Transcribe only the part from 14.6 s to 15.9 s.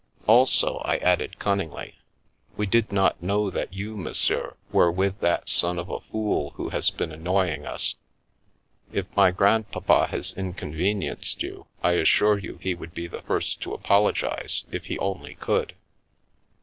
if he only could.